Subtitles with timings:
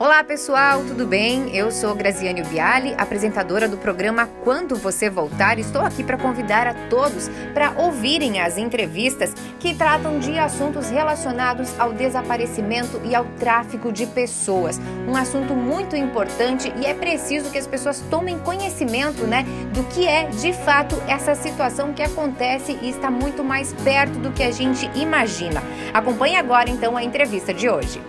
[0.00, 1.56] Olá pessoal, tudo bem?
[1.56, 5.58] Eu sou Graziane Biali, apresentadora do programa Quando Você Voltar.
[5.58, 11.68] Estou aqui para convidar a todos para ouvirem as entrevistas que tratam de assuntos relacionados
[11.80, 14.80] ao desaparecimento e ao tráfico de pessoas.
[15.08, 19.44] Um assunto muito importante e é preciso que as pessoas tomem conhecimento, né,
[19.74, 24.30] do que é de fato essa situação que acontece e está muito mais perto do
[24.30, 25.60] que a gente imagina.
[25.92, 28.00] Acompanhe agora então a entrevista de hoje.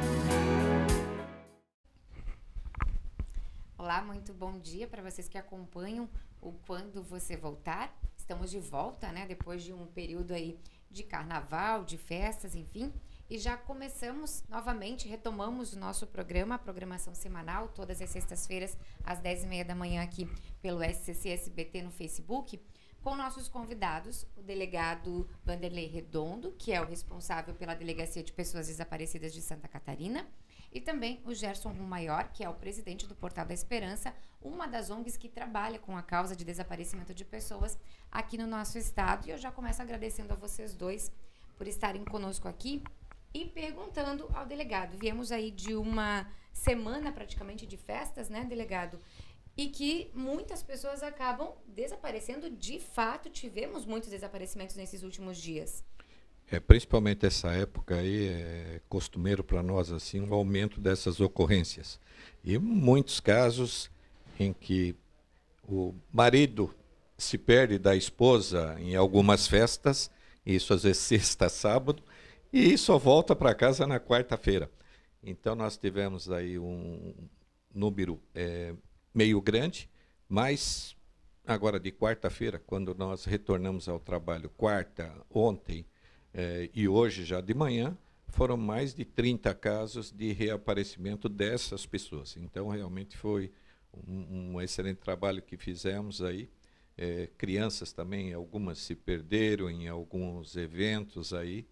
[3.90, 6.08] Olá, muito bom dia para vocês que acompanham
[6.40, 7.92] o Quando Você Voltar.
[8.16, 9.26] Estamos de volta, né?
[9.26, 10.60] Depois de um período aí
[10.92, 12.94] de carnaval, de festas, enfim.
[13.28, 19.20] E já começamos novamente, retomamos o nosso programa, a programação semanal, todas as sextas-feiras, às
[19.20, 20.30] 10h30 da manhã, aqui
[20.62, 22.62] pelo SCC SBT no Facebook,
[23.02, 28.68] com nossos convidados, o delegado Vanderlei Redondo, que é o responsável pela Delegacia de Pessoas
[28.68, 30.28] Desaparecidas de Santa Catarina
[30.72, 34.90] e também o Gerson Maior, que é o presidente do Portal da Esperança, uma das
[34.90, 37.78] ONGs que trabalha com a causa de desaparecimento de pessoas
[38.12, 39.28] aqui no nosso estado.
[39.28, 41.12] E eu já começo agradecendo a vocês dois
[41.58, 42.84] por estarem conosco aqui
[43.34, 44.98] e perguntando ao delegado.
[44.98, 49.00] Viemos aí de uma semana praticamente de festas, né, delegado?
[49.58, 52.50] E que muitas pessoas acabam desaparecendo.
[52.50, 55.84] De fato, tivemos muitos desaparecimentos nesses últimos dias.
[56.52, 62.00] É, principalmente essa época aí é costumeiro para nós assim um aumento dessas ocorrências.
[62.44, 63.92] E muitos casos
[64.40, 64.96] em que
[65.64, 66.74] o marido
[67.18, 70.10] se perde da esposa em algumas festas,
[70.46, 72.02] isso às vezes sexta, sábado,
[72.52, 74.72] e só volta para casa na quarta-feira.
[75.22, 77.14] Então nós tivemos aí um
[77.74, 78.74] número é,
[79.14, 79.88] meio grande,
[80.28, 80.96] mas
[81.46, 85.86] agora de quarta-feira, quando nós retornamos ao trabalho, quarta, ontem,
[86.34, 92.38] é, e hoje, já de manhã, foram mais de 30 casos de reaparecimento dessas pessoas.
[92.38, 93.52] Então, realmente foi
[94.08, 96.50] um, um excelente trabalho que fizemos aí.
[96.98, 101.66] É, crianças também, algumas se perderam em alguns eventos aí,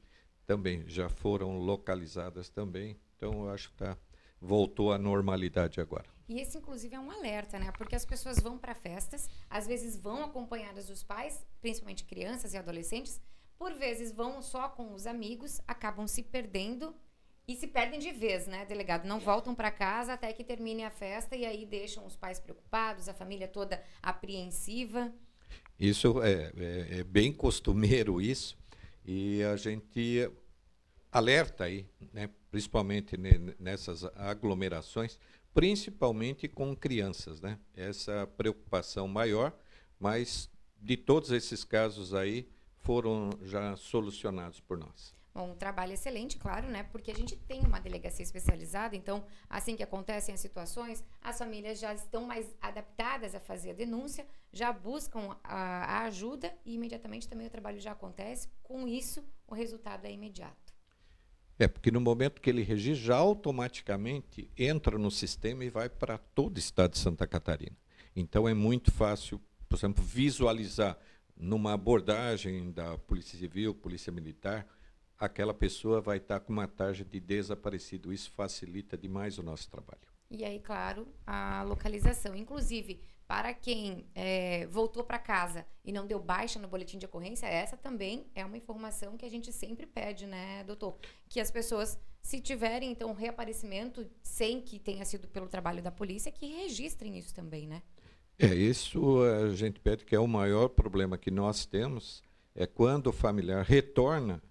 [0.45, 2.97] também já foram localizadas também.
[3.16, 3.97] Então, eu acho que tá,
[4.39, 6.06] voltou à normalidade agora.
[6.29, 7.72] E esse, inclusive, é um alerta, né?
[7.78, 12.57] Porque as pessoas vão para festas, às vezes vão acompanhadas dos pais, principalmente crianças e
[12.57, 13.22] adolescentes,
[13.57, 16.95] por vezes vão só com os amigos, acabam se perdendo
[17.47, 19.06] e se perdem de vez, né, delegado?
[19.06, 23.07] Não voltam para casa até que termine a festa e aí deixam os pais preocupados,
[23.07, 25.13] a família toda apreensiva.
[25.79, 28.57] Isso é, é, é bem costumeiro isso
[29.06, 30.29] e a gente
[31.09, 33.16] alerta aí, né, principalmente
[33.57, 35.18] nessas aglomerações,
[35.53, 37.57] principalmente com crianças, né?
[37.75, 39.57] Essa preocupação maior,
[40.00, 42.47] mas de todos esses casos aí,
[42.88, 45.14] foram já solucionados por nós.
[45.36, 46.84] Bom, um trabalho excelente, claro, né?
[46.84, 51.80] Porque a gente tem uma delegacia especializada, então, assim que acontecem as situações, as famílias
[51.80, 57.28] já estão mais adaptadas a fazer a denúncia, já buscam a, a ajuda e imediatamente
[57.28, 58.48] também o trabalho já acontece.
[58.64, 60.74] Com isso, o resultado é imediato.
[61.59, 66.18] É, porque no momento que ele registra, já automaticamente entra no sistema e vai para
[66.18, 67.75] todo o estado de Santa Catarina.
[68.16, 70.98] Então é muito fácil, por exemplo, visualizar
[71.40, 74.68] numa abordagem da Polícia Civil, Polícia Militar,
[75.18, 78.12] aquela pessoa vai estar com uma tarja de desaparecido.
[78.12, 80.02] Isso facilita demais o nosso trabalho.
[80.30, 82.36] E aí, claro, a localização.
[82.36, 87.46] Inclusive, para quem é, voltou para casa e não deu baixa no boletim de ocorrência,
[87.46, 90.98] essa também é uma informação que a gente sempre pede, né, doutor?
[91.30, 96.31] Que as pessoas, se tiverem, então, reaparecimento sem que tenha sido pelo trabalho da polícia,
[96.31, 97.81] que registrem isso também, né?
[98.40, 102.22] É, isso a gente pede que é o maior problema que nós temos,
[102.53, 104.42] é quando o familiar retorna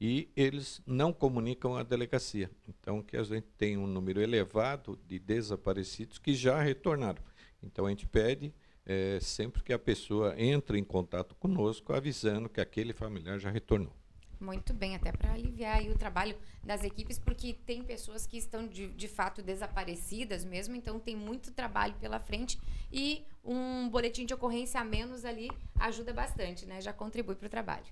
[0.00, 2.50] e eles não comunicam à delegacia.
[2.68, 7.22] Então, que a gente tem um número elevado de desaparecidos que já retornaram.
[7.62, 8.52] Então, a gente pede
[8.86, 13.92] é, sempre que a pessoa entre em contato conosco, avisando que aquele familiar já retornou.
[14.40, 18.88] Muito bem, até para aliviar o trabalho das equipes, porque tem pessoas que estão de,
[18.88, 22.58] de fato desaparecidas mesmo, então tem muito trabalho pela frente
[22.92, 25.50] e um boletim de ocorrência a menos ali
[25.80, 26.80] ajuda bastante, né?
[26.80, 27.86] Já contribui para o trabalho.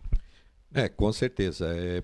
[0.72, 1.66] É, com certeza.
[1.76, 2.02] É,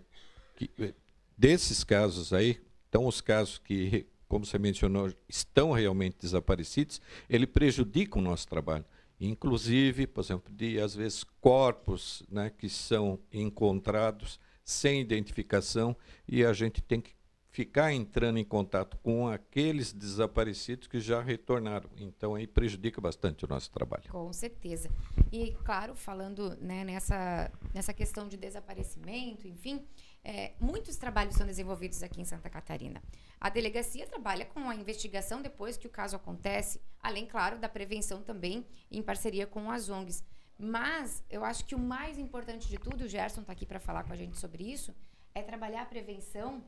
[0.56, 0.92] que, é,
[1.38, 8.18] desses casos aí, então os casos que, como você mencionou, estão realmente desaparecidos, ele prejudica
[8.18, 8.84] o nosso trabalho
[9.26, 15.96] inclusive, por exemplo, de às vezes corpos né, que são encontrados sem identificação
[16.26, 17.14] e a gente tem que
[17.52, 21.90] ficar entrando em contato com aqueles desaparecidos que já retornaram.
[21.98, 24.10] Então aí prejudica bastante o nosso trabalho.
[24.10, 24.90] Com certeza.
[25.30, 29.84] E claro, falando né, nessa, nessa questão de desaparecimento, enfim,
[30.24, 33.02] é, muitos trabalhos são desenvolvidos aqui em Santa Catarina.
[33.40, 38.22] A delegacia trabalha com a investigação depois que o caso acontece, além, claro, da prevenção
[38.22, 40.22] também em parceria com as ONGs.
[40.56, 44.04] Mas eu acho que o mais importante de tudo, o Gerson está aqui para falar
[44.04, 44.94] com a gente sobre isso,
[45.34, 46.62] é trabalhar a prevenção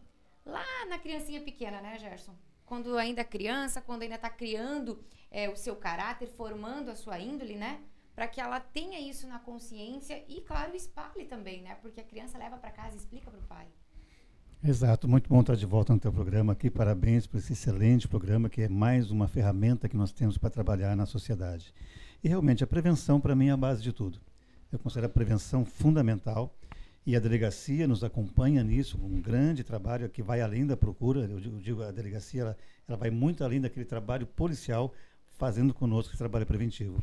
[0.45, 2.35] lá na criancinha pequena, né, Gerson?
[2.67, 7.21] Quando ainda é criança, quando ainda está criando é, o seu caráter, formando a sua
[7.21, 7.81] índole, né?
[8.15, 11.77] Para que ela tenha isso na consciência e, claro, espalhe também, né?
[11.83, 13.67] Porque a criança leva para casa e explica para o pai.
[14.63, 16.71] Exato, muito bom estar de volta no teu programa aqui.
[16.71, 20.97] Parabéns por esse excelente programa, que é mais uma ferramenta que nós temos para trabalhar
[20.97, 21.75] na sociedade.
[22.23, 24.19] E realmente a prevenção para mim é a base de tudo.
[24.73, 26.57] Eu considero a prevenção fundamental
[27.07, 31.21] e a delegacia nos acompanha nisso, um grande trabalho que vai além da procura.
[31.21, 32.57] Eu digo, eu digo a delegacia ela,
[32.89, 34.95] ela, vai muito além daquele trabalho policial,
[35.33, 37.03] fazendo conosco esse trabalho preventivo.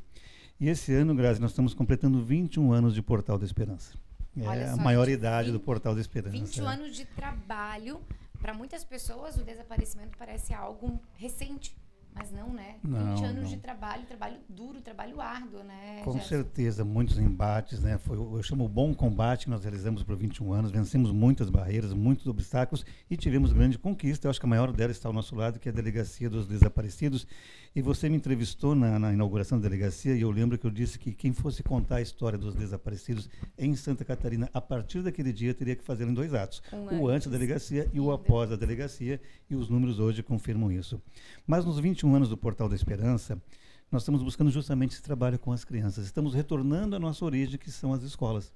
[0.62, 3.98] E esse ano, Grazi, nós estamos completando 21 anos de Portal da Esperança.
[4.38, 6.38] É a maior idade 20, do Portal da Esperança.
[6.38, 6.74] 21 é.
[6.76, 8.00] anos de trabalho.
[8.40, 11.76] Para muitas pessoas, o desaparecimento parece algo recente.
[12.14, 12.76] Mas não, né?
[12.84, 13.50] Não, 20 anos não.
[13.50, 16.02] de trabalho, trabalho duro, trabalho árduo, né?
[16.04, 17.98] Com certeza, muitos embates, né?
[17.98, 21.94] Foi, eu chamo o bom combate que nós realizamos por 21 anos, vencemos muitas barreiras,
[21.94, 24.28] muitos obstáculos e tivemos grande conquista.
[24.28, 26.48] Eu acho que a maior delas está ao nosso lado, que é a Delegacia dos
[26.48, 27.26] Desaparecidos.
[27.74, 31.00] E você me entrevistou na, na inauguração da delegacia e eu lembro que eu disse
[31.00, 35.54] que quem fosse contar a história dos desaparecidos em Santa Catarina, a partir daquele dia,
[35.54, 36.62] teria que fazer em dois atos.
[36.74, 40.70] Um o antes da delegacia e o após a delegacia, e os números hoje confirmam
[40.70, 41.02] isso.
[41.48, 43.40] Mas nos 20 21 anos do Portal da Esperança,
[43.92, 46.06] nós estamos buscando justamente esse trabalho com as crianças.
[46.06, 48.52] Estamos retornando à nossa origem, que são as escolas.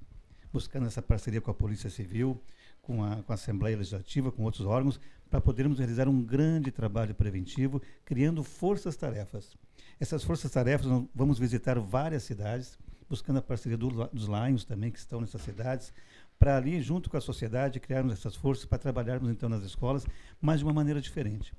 [0.51, 2.41] Buscando essa parceria com a Polícia Civil,
[2.81, 4.99] com a, com a Assembleia Legislativa, com outros órgãos,
[5.29, 9.55] para podermos realizar um grande trabalho preventivo, criando forças-tarefas.
[9.99, 15.21] Essas forças-tarefas, vamos visitar várias cidades, buscando a parceria do, dos Lions também, que estão
[15.21, 15.93] nessas cidades,
[16.39, 20.03] para ali, junto com a sociedade, criarmos essas forças para trabalharmos então nas escolas,
[20.41, 21.53] mas de uma maneira diferente.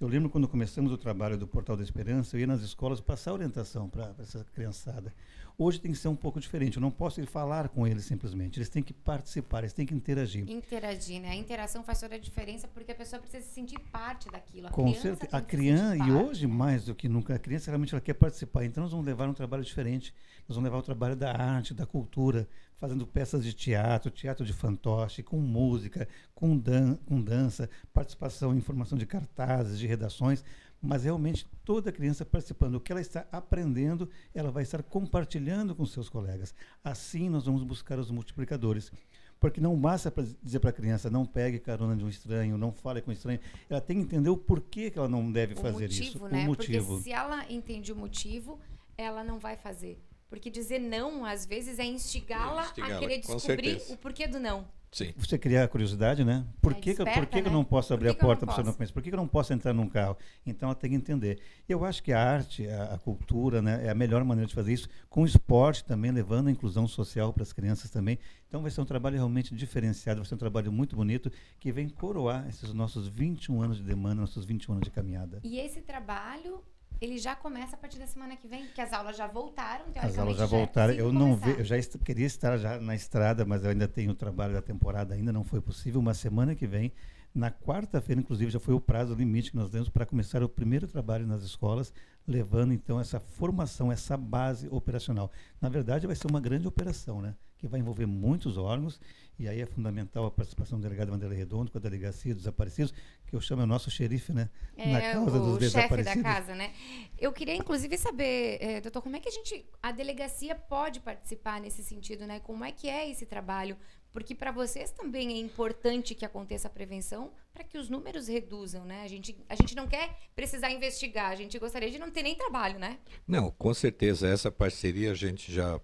[0.00, 3.32] Eu lembro quando começamos o trabalho do Portal da Esperança, eu ia nas escolas passar
[3.32, 5.14] orientação para essa criançada.
[5.56, 6.78] Hoje tem que ser um pouco diferente.
[6.78, 8.58] Eu não posso ir falar com eles simplesmente.
[8.58, 10.50] Eles têm que participar, eles têm que interagir.
[10.50, 11.30] Interagir, né?
[11.30, 14.66] A interação faz toda a diferença porque a pessoa precisa se sentir parte daquilo.
[14.66, 15.36] A com certeza.
[15.36, 18.64] A criança, e hoje mais do que nunca, a criança realmente ela quer participar.
[18.64, 20.12] Então nós vamos levar um trabalho diferente.
[20.48, 24.52] Nós vamos levar o trabalho da arte, da cultura, fazendo peças de teatro, teatro de
[24.52, 30.44] fantoche, com música, com, dan com dança, participação em formação de cartazes, de redações,
[30.84, 32.76] mas realmente toda criança participando.
[32.76, 36.54] O que ela está aprendendo, ela vai estar compartilhando com seus colegas.
[36.82, 38.92] Assim nós vamos buscar os multiplicadores.
[39.40, 42.72] Porque não basta pra dizer para a criança, não pegue carona de um estranho, não
[42.72, 43.40] fale com um estranho.
[43.68, 46.28] Ela tem que entender o porquê que ela não deve o fazer motivo, isso.
[46.28, 46.44] Né?
[46.44, 46.86] O motivo.
[46.86, 48.58] Porque se ela entende o motivo,
[48.96, 50.02] ela não vai fazer.
[50.30, 54.66] Porque dizer não, às vezes, é instigá-la instigá a querer descobrir o porquê do não.
[54.94, 55.12] Sim.
[55.16, 56.46] Você criar a curiosidade, né?
[56.62, 57.42] Por é que, desperta, por que, né?
[57.42, 58.92] que eu não posso abrir a porta para você não conhecer?
[58.92, 60.16] Por que, que eu não posso entrar num carro?
[60.46, 61.40] Então ela tem que entender.
[61.68, 64.72] Eu acho que a arte, a, a, cultura, né, é a melhor maneira de fazer
[64.72, 68.20] isso, com o esporte também, levando a inclusão social para as crianças também.
[68.48, 71.88] Então vai ser um trabalho realmente diferenciado, vai ser um trabalho muito bonito, que vem
[71.88, 75.40] coroar esses nossos 21 anos de demanda, nossos 21 anos de caminhada.
[75.42, 76.62] E esse trabalho
[77.00, 80.18] ele já começa a partir da semana que vem, que as aulas já voltaram, As
[80.18, 80.94] aulas já, já voltaram.
[80.94, 84.12] eu não ve, eu já est queria estar já na estrada, mas eu ainda tenho
[84.12, 86.00] o trabalho da temporada, ainda não foi possível.
[86.00, 86.92] Uma semana que vem,
[87.34, 90.86] na quarta-feira, inclusive, já foi o prazo limite que nós demos para começar o primeiro
[90.86, 91.92] trabalho nas escolas,
[92.26, 95.30] levando então essa formação, essa base operacional.
[95.60, 97.34] Na verdade, vai ser uma grande operação, né?
[97.58, 99.00] Que vai envolver muitos órgãos
[99.36, 102.94] e aí é fundamental a participação do delegado Vanderlei Redondo com a delegacia dos desaparecidos,
[103.26, 104.48] que eu chamo o nosso xerife, né?
[104.76, 106.12] É, na causa dos desaparecidos.
[106.12, 106.72] chefe da casa, né?
[107.18, 111.60] Eu queria, inclusive, saber, é, doutor, como é que a gente, a delegacia pode participar
[111.60, 112.38] nesse sentido, né?
[112.38, 113.76] Como é que é esse trabalho?
[114.14, 118.84] Porque para vocês também é importante que aconteça a prevenção para que os números reduzam,
[118.84, 119.02] né?
[119.02, 122.36] A gente, a gente não quer precisar investigar, a gente gostaria de não ter nem
[122.36, 123.00] trabalho, né?
[123.26, 124.28] Não, com certeza.
[124.28, 125.80] Essa parceria a gente já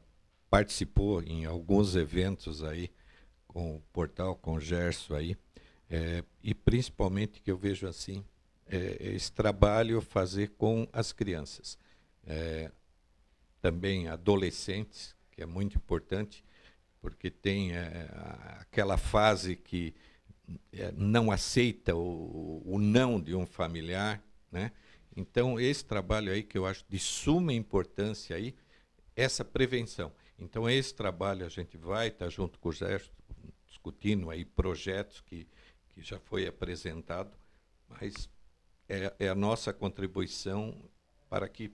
[0.49, 2.89] participou em alguns eventos aí
[3.49, 5.37] com o portal, com o Gerson aí,
[5.91, 8.25] é, e principalmente que eu vejo assim,
[8.69, 11.77] é, esse trabalho fazer com as crianças.
[12.25, 12.71] É,
[13.61, 16.45] também adolescentes, que é muito importante,
[17.01, 18.09] porque tem é,
[18.61, 19.95] aquela fase que
[20.73, 24.73] é, não aceita o, o, não de um familiar, né?
[25.17, 28.55] Então, esse trabalho aí que eu acho de suma importância aí,
[29.17, 30.13] essa prevenção.
[30.39, 33.11] Então, esse trabalho a gente vai estar tá junto com o Gerson,
[33.67, 35.47] discutindo aí projetos que,
[35.89, 37.37] que já foi apresentado,
[37.89, 38.29] mas
[38.89, 40.75] é, é a nossa contribuição
[41.29, 41.73] para que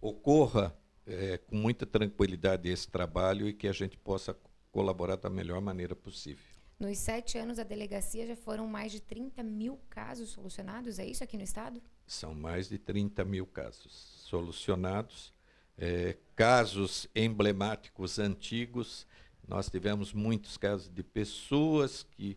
[0.00, 4.36] ocorra é, com muita tranquilidade esse trabalho e que a gente possa
[4.76, 6.44] colaborar da melhor maneira possível.
[6.78, 11.24] Nos sete anos da delegacia já foram mais de 30 mil casos solucionados, é isso
[11.24, 11.80] aqui no estado?
[12.06, 13.90] São mais de 30 mil casos
[14.28, 15.32] solucionados.
[15.78, 19.06] É, casos emblemáticos antigos,
[19.48, 22.36] nós tivemos muitos casos de pessoas que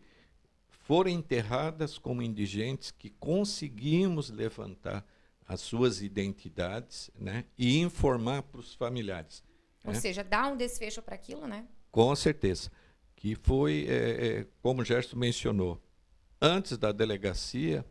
[0.70, 5.06] foram enterradas como indigentes, que conseguimos levantar
[5.46, 9.44] as suas identidades né, e informar para os familiares.
[9.84, 10.00] Ou né?
[10.00, 11.66] seja, dar um desfecho para aquilo, né?
[11.92, 12.72] Com certeza.
[13.16, 15.82] Que foi, é, é, como o Gerson mencionou,
[16.42, 17.86] antes da delegacia,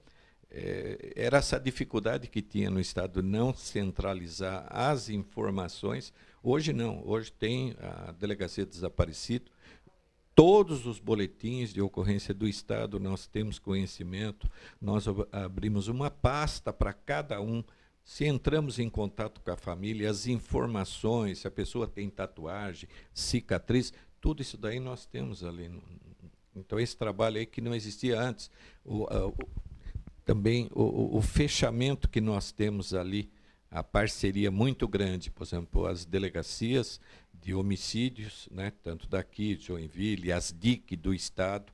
[0.50, 6.12] é, era essa dificuldade que tinha no Estado não centralizar as informações.
[6.42, 9.50] Hoje não, hoje tem a Delegacia Desaparecido.
[10.34, 14.48] Todos os boletins de ocorrência do Estado nós temos conhecimento,
[14.80, 17.62] nós abrimos uma pasta para cada um.
[18.08, 23.92] Se entramos em contato com a família, as informações, se a pessoa tem tatuagem, cicatriz,
[24.18, 25.70] tudo isso daí nós temos ali.
[26.56, 28.50] Então, esse trabalho aí que não existia antes.
[28.82, 29.34] O, o,
[30.24, 33.30] também o, o, fechamento que nós temos ali,
[33.70, 36.98] a parceria muito grande, por exemplo, as delegacias
[37.34, 41.70] de homicídios, né, tanto daqui, de Joinville, as DIC do Estado,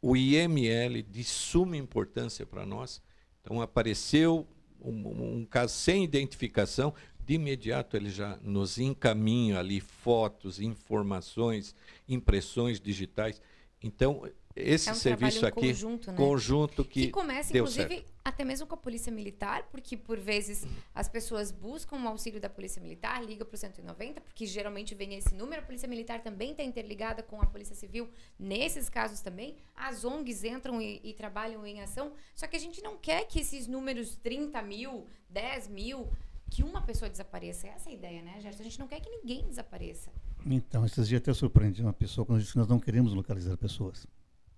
[0.00, 3.02] o IML de suma importância para nós.
[3.40, 4.46] Então, apareceu
[4.84, 11.74] um, um, caso sem identificação, de imediato ele já nos encaminha ali fotos, informações,
[12.08, 13.40] impressões digitais.
[13.82, 16.16] Então, esse é um serviço aqui conjunto, né?
[16.16, 18.12] conjunto que, que começa inclusive certo.
[18.22, 22.50] até mesmo com a polícia militar porque por vezes as pessoas buscam o auxílio da
[22.50, 26.50] polícia militar liga para o 190 porque geralmente vem esse número a polícia militar também
[26.50, 31.66] está interligada com a polícia civil nesses casos também as ONGs entram e, e, trabalham
[31.66, 36.10] em ação só que a gente não quer que esses números 30 mil 10 mil
[36.50, 38.60] que uma pessoa desapareça essa é a ideia né Gerson?
[38.60, 40.10] a gente não quer que ninguém desapareça
[40.44, 44.06] então esses dias até surpreendi uma pessoa quando disse que nós não queremos localizar pessoas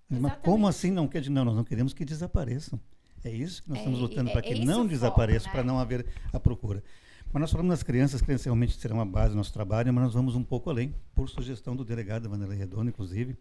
[0.09, 1.27] mas como assim não quer?
[1.29, 2.79] Não, nós não queremos que desapareçam.
[3.23, 5.51] É isso que nós é, estamos lutando é, para que é não desapareçam, né?
[5.53, 6.83] para não haver a procura.
[7.33, 10.13] Mas nós falamos das crianças, crianças realmente serão a base do nosso trabalho, mas nós
[10.13, 13.35] vamos um pouco além, por sugestão do delegado Vanderlei Redondo, inclusive.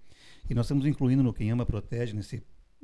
[0.48, 2.42] E nós estamos incluindo no Quem Ama Protege, nesse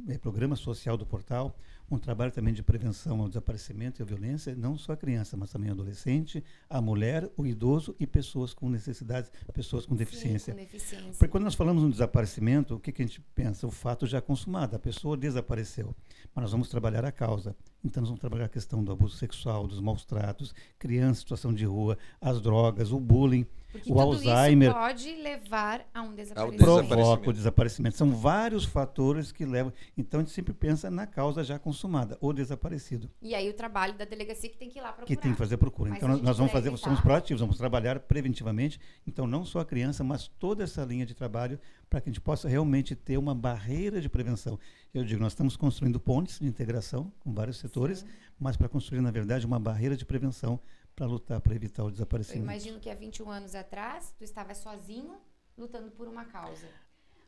[0.09, 1.57] é, programa social do portal,
[1.90, 5.50] um trabalho também de prevenção ao desaparecimento e à violência, não só a criança, mas
[5.50, 10.54] também o adolescente, a mulher, o idoso e pessoas com necessidades, pessoas com deficiência.
[10.54, 11.12] Sim, com deficiência.
[11.12, 13.66] Porque quando nós falamos no desaparecimento, o que, que a gente pensa?
[13.66, 15.94] O fato já consumado, a pessoa desapareceu.
[16.35, 17.56] Mas nós vamos trabalhar a causa.
[17.85, 21.53] Então, nós vamos trabalhar a questão do abuso sexual, dos maus tratos, criança em situação
[21.53, 23.47] de rua, as drogas, o bullying.
[23.73, 26.65] Porque o Alzheimer pode levar a um desaparecimento.
[26.65, 27.97] Provoca o desaparecimento.
[27.97, 29.73] São vários fatores que levam.
[29.97, 33.09] Então a gente sempre pensa na causa já consumada, o desaparecido.
[33.23, 35.07] E aí o trabalho da delegacia que tem que ir lá procurar.
[35.07, 35.91] Que tem que fazer procura.
[35.91, 36.83] Mas então nós, nós vamos fazer, evitar.
[36.83, 38.81] somos proativos, vamos trabalhar preventivamente.
[39.07, 41.59] Então não só a criança, mas toda essa linha de trabalho
[41.89, 44.59] para que a gente possa realmente ter uma barreira de prevenção.
[44.92, 48.09] Eu digo, nós estamos construindo pontes de integração com vários setores, Sim.
[48.38, 50.61] mas para construir, na verdade, uma barreira de prevenção
[50.97, 52.40] para lutar, para evitar o desaparecimento.
[52.40, 55.16] Eu imagino que há 21 anos atrás, tu estava sozinho
[55.56, 56.66] lutando por uma causa.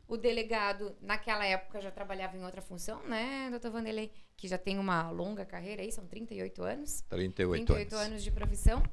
[0.05, 4.11] O delegado, naquela época, já trabalhava em outra função, né, doutor Vanderlei?
[4.35, 7.01] Que já tem uma longa carreira aí, são 38 anos.
[7.09, 8.07] 38, 38 anos.
[8.07, 8.83] anos de profissão.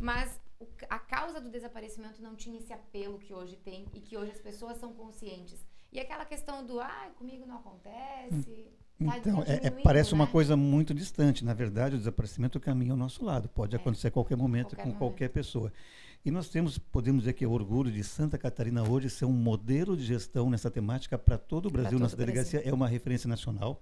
[0.00, 4.16] Mas o, a causa do desaparecimento não tinha esse apelo que hoje tem e que
[4.16, 5.64] hoje as pessoas são conscientes.
[5.92, 8.70] E aquela questão do, ah, comigo não acontece.
[8.98, 10.14] Tá então, é, é, parece né?
[10.14, 11.44] uma coisa muito distante.
[11.44, 13.48] Na verdade, o desaparecimento caminha ao nosso lado.
[13.48, 13.78] Pode é.
[13.78, 14.98] acontecer a qualquer momento qualquer com momento.
[14.98, 15.72] qualquer pessoa.
[16.24, 19.96] E nós temos, podemos dizer que é orgulho de Santa Catarina hoje ser um modelo
[19.96, 21.92] de gestão nessa temática para todo o Brasil.
[21.92, 22.72] Todo Nossa delegacia Brasil.
[22.72, 23.80] é uma referência nacional.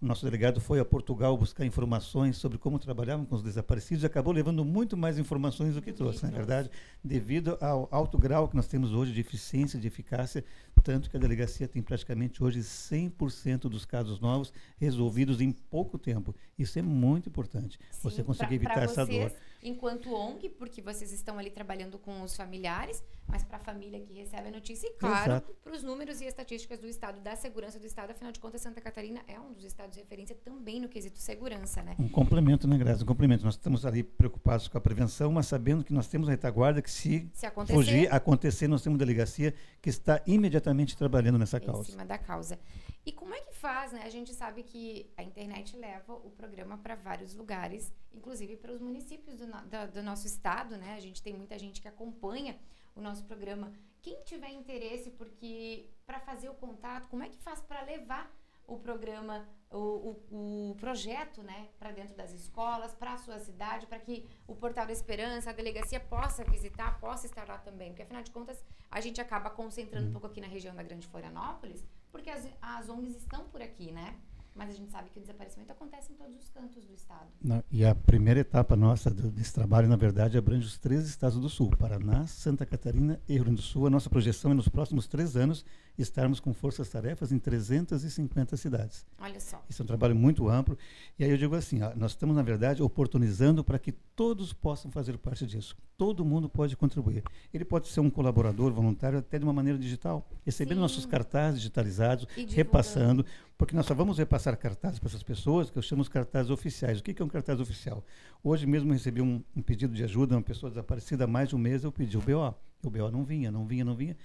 [0.00, 4.06] O nosso delegado foi a Portugal buscar informações sobre como trabalhavam com os desaparecidos e
[4.06, 6.70] acabou levando muito mais informações do que trouxe, na é verdade,
[7.02, 10.44] devido ao alto grau que nós temos hoje de eficiência, de eficácia,
[10.82, 16.34] tanto que a delegacia tem praticamente hoje 100% dos casos novos resolvidos em pouco tempo.
[16.58, 17.78] Isso é muito importante.
[17.90, 19.40] Sim, você conseguir evitar pra essa vocês, dor.
[19.66, 24.12] Enquanto ONG, porque vocês estão ali trabalhando com os familiares, mas para a família que
[24.12, 27.86] recebe a notícia e, claro, para os números e estatísticas do Estado, da segurança do
[27.86, 28.10] Estado.
[28.10, 31.82] Afinal de contas, Santa Catarina é um dos estados de referência também no quesito segurança,
[31.82, 31.96] né?
[31.98, 33.02] Um complemento, né, Graça?
[33.02, 33.42] Um complemento.
[33.42, 36.90] Nós estamos ali preocupados com a prevenção, mas sabendo que nós temos a retaguarda que
[36.90, 41.88] se, se acontecer, fugir, acontecer, nós temos uma delegacia que está imediatamente trabalhando nessa causa.
[41.88, 42.58] Em cima da causa.
[43.06, 44.02] E como é que faz, né?
[44.04, 48.80] A gente sabe que a internet leva o programa para vários lugares, inclusive para os
[48.80, 50.94] municípios do, do, do nosso estado, né?
[50.94, 52.58] A gente tem muita gente que acompanha
[52.96, 53.72] o nosso programa.
[54.00, 58.32] Quem tiver interesse, porque para fazer o contato, como é que faz para levar
[58.66, 63.86] o programa, o, o, o projeto, né, para dentro das escolas, para a sua cidade,
[63.86, 68.02] para que o Portal da Esperança, a delegacia possa visitar, possa estar lá também, porque
[68.02, 71.84] afinal de contas a gente acaba concentrando um pouco aqui na região da Grande Florianópolis,
[72.14, 74.16] porque as, as ONGs estão por aqui, né?
[74.54, 77.26] Mas a gente sabe que o desaparecimento acontece em todos os cantos do estado.
[77.42, 81.38] Não, e a primeira etapa nossa do, desse trabalho, na verdade, abrange os três estados
[81.38, 83.86] do Sul: Paraná, Santa Catarina e Rio Grande do Sul.
[83.86, 85.64] A nossa projeção é nos próximos três anos
[85.98, 89.06] estarmos com forças-tarefas em 350 cidades.
[89.18, 89.62] Olha só.
[89.68, 90.76] Isso é um trabalho muito amplo.
[91.18, 94.90] E aí eu digo assim: ó, nós estamos, na verdade, oportunizando para que todos possam
[94.90, 95.76] fazer parte disso.
[95.96, 97.22] Todo mundo pode contribuir.
[97.52, 100.82] Ele pode ser um colaborador voluntário até de uma maneira digital, recebendo Sim.
[100.82, 103.24] nossos cartazes digitalizados, repassando,
[103.56, 106.98] porque nós só vamos repassar cartazes para essas pessoas que eu chamo os cartazes oficiais.
[106.98, 108.04] O que, que é um cartaz oficial?
[108.42, 111.58] Hoje mesmo recebi um, um pedido de ajuda, uma pessoa desaparecida há mais de um
[111.58, 112.54] mês, eu pedi o BO.
[112.82, 114.16] O BO não vinha, não vinha, não vinha.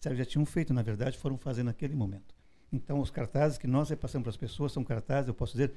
[0.00, 2.34] Sério, já tinham feito, na verdade, foram fazer naquele momento.
[2.72, 5.72] Então, os cartazes que nós repassamos para as pessoas são cartazes, eu posso dizer,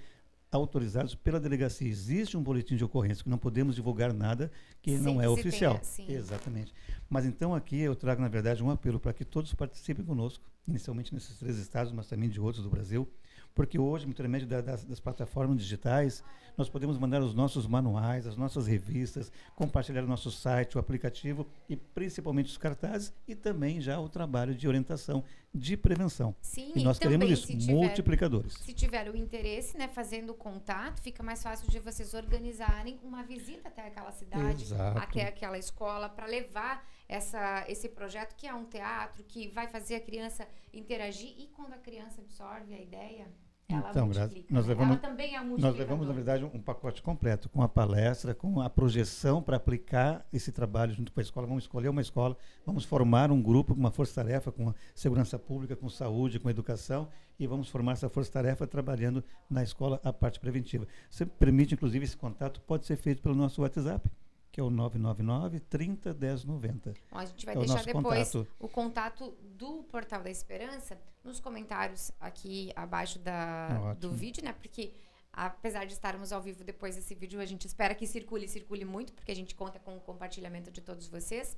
[0.56, 1.88] autorizados pela delegacia.
[1.88, 5.80] Existe um boletim de ocorrência que não podemos divulgar nada que Sim, não é oficial.
[5.96, 6.74] Tenha, Exatamente.
[7.10, 11.14] Mas então aqui eu trago, na verdade, um apelo para que todos participem conosco, inicialmente
[11.14, 13.08] nesses três estados, mas também de outros do Brasil,
[13.56, 16.22] porque hoje, intermédio da, das, das, plataformas digitais,
[16.58, 21.48] nós podemos mandar os nossos manuais, as nossas revistas, compartilhar o nosso site, o aplicativo
[21.70, 25.24] e principalmente os cartazes e também já o trabalho de orientação,
[25.56, 26.36] de prevenção.
[26.42, 28.54] Sim, e nós teremos isso, tiver, multiplicadores.
[28.54, 33.70] Se tiver o interesse, né, fazendo contato, fica mais fácil de vocês organizarem uma visita
[33.70, 35.00] até aquela cidade, Exato.
[35.00, 39.96] até aquela escola, para levar essa, esse projeto que é um teatro, que vai fazer
[39.96, 43.28] a criança interagir e quando a criança absorve a ideia,
[43.68, 44.30] ela então, nós né?
[44.52, 48.70] levamos, é um Nós levamos, na verdade, um, pacote completo, com a palestra, com a
[48.70, 51.48] projeção para aplicar esse trabalho junto com a escola.
[51.48, 55.90] Vamos escolher uma escola, vamos formar um grupo com uma força-tarefa, com segurança pública, com
[55.90, 60.88] saúde, com educação, e vamos formar essa força-tarefa trabalhando na escola a parte preventiva.
[61.10, 64.08] Você permite, inclusive, esse contato pode ser feito pelo nosso WhatsApp
[64.56, 66.94] que é o 999 30 10 90.
[67.12, 68.48] Bom, a gente vai é deixar depois contato.
[68.58, 74.54] o contato do Portal da Esperança nos comentários aqui abaixo da, do vídeo, né?
[74.54, 74.94] Porque
[75.34, 79.12] apesar de estarmos ao vivo depois desse vídeo, a gente espera que circule, circule muito,
[79.12, 81.58] porque a gente conta com o compartilhamento de todos vocês.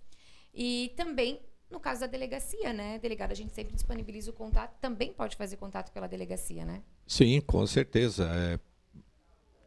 [0.51, 2.97] E também no caso da delegacia, né?
[2.97, 6.81] Delegado, a gente sempre disponibiliza o contato, também pode fazer contato pela delegacia, né?
[7.05, 8.27] Sim, com certeza.
[8.33, 8.59] É,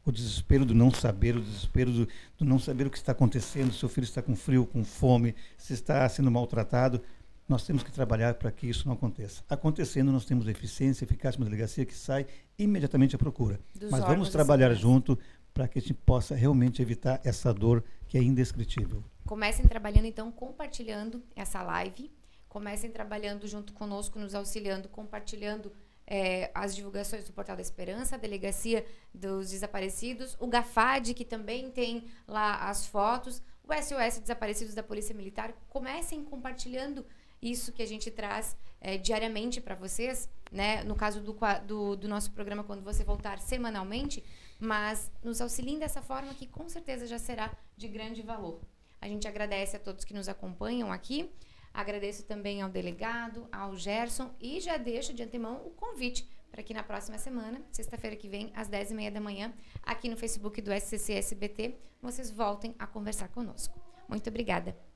[0.05, 3.75] O desespero do não saber, o desespero do, do não saber o que está acontecendo,
[3.75, 7.03] seu filho está com frio, com fome, se está sendo maltratado,
[7.51, 9.43] nós temos que trabalhar para que isso não aconteça.
[9.49, 12.25] Acontecendo, nós temos eficiência, eficácia, uma delegacia que sai
[12.57, 13.59] imediatamente à procura.
[13.75, 15.19] Dos Mas vamos trabalhar junto
[15.53, 19.03] para que a gente possa realmente evitar essa dor que é indescritível.
[19.27, 22.09] Comecem trabalhando, então, compartilhando essa live.
[22.49, 25.73] Comecem trabalhando junto conosco, nos auxiliando, compartilhando
[26.07, 31.69] é, as divulgações do Portal da Esperança, a Delegacia dos Desaparecidos, o GAFAD, que também
[31.71, 35.53] tem lá as fotos, o SOS Desaparecidos da Polícia Militar.
[35.69, 37.05] Comecem compartilhando
[37.43, 40.83] isso que a gente traz é, diariamente para vocês, né?
[40.85, 44.23] No caso do, do, do, nosso programa, quando você voltar semanalmente,
[44.59, 48.61] mas nos auxiliem dessa forma que com certeza já será de grande valor.
[49.01, 51.31] A gente agradece a todos que nos acompanham aqui.
[51.73, 56.75] Agradeço também ao delegado, ao Gerson e já deixo de antemão o convite para que
[56.75, 61.77] na próxima semana, sexta-feira que vem, às 10h30 da manhã, aqui no Facebook do SCC-SBT,
[62.03, 63.81] vocês voltem a conversar conosco.
[64.09, 64.90] Muito obrigada.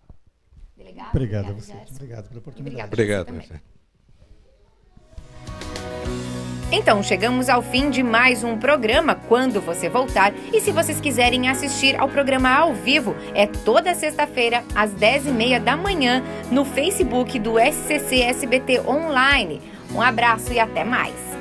[0.76, 1.72] Delegado, obrigado, obrigado a você.
[1.72, 1.94] Gerson.
[1.94, 2.88] Obrigado pela oportunidade.
[2.88, 3.28] Obrigado.
[3.28, 3.62] obrigado
[6.72, 10.34] Então, chegamos ao fim de mais um programa Quando Você Voltar.
[10.52, 15.76] E se vocês quiserem assistir ao programa ao vivo, é toda sexta-feira, às 10h30 da
[15.76, 19.62] manhã, no Facebook do SCC SBT Online.
[19.92, 21.34] Um abraço e até mais!